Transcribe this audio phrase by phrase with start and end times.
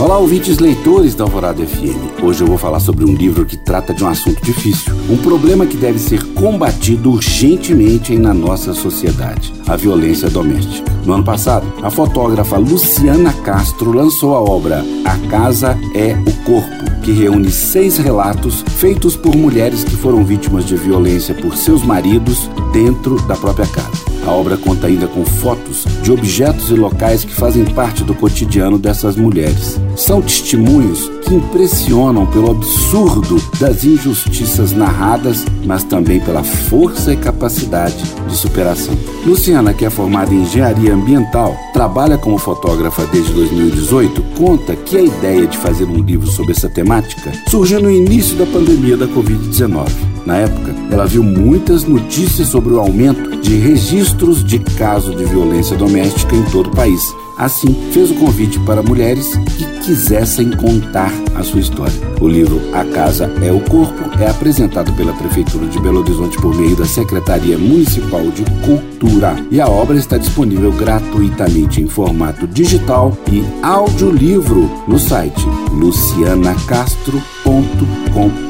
[0.00, 2.22] Olá, ouvintes leitores da Alvorada FM.
[2.22, 5.66] Hoje eu vou falar sobre um livro que trata de um assunto difícil, um problema
[5.66, 10.90] que deve ser combatido urgentemente na nossa sociedade: a violência doméstica.
[11.04, 17.02] No ano passado, a fotógrafa Luciana Castro lançou a obra A Casa é o Corpo,
[17.02, 22.48] que reúne seis relatos feitos por mulheres que foram vítimas de violência por seus maridos
[22.72, 24.09] dentro da própria casa.
[24.26, 28.78] A obra conta ainda com fotos de objetos e locais que fazem parte do cotidiano
[28.78, 29.80] dessas mulheres.
[29.96, 38.02] São testemunhos que impressionam pelo absurdo das injustiças narradas, mas também pela força e capacidade
[38.28, 38.96] de superação.
[39.24, 45.02] Luciana, que é formada em engenharia ambiental, trabalha como fotógrafa desde 2018, conta que a
[45.02, 50.09] ideia de fazer um livro sobre essa temática surgiu no início da pandemia da Covid-19.
[50.26, 55.74] Na época, ela viu muitas notícias sobre o aumento de registros de casos de violência
[55.76, 57.00] doméstica em todo o país.
[57.38, 61.94] Assim, fez o convite para mulheres que quisessem contar a sua história.
[62.20, 66.54] O livro A Casa é o Corpo é apresentado pela Prefeitura de Belo Horizonte por
[66.54, 73.16] meio da Secretaria Municipal de Cultura e a obra está disponível gratuitamente em formato digital
[73.32, 78.49] e audiolivro no site lucianacastro.com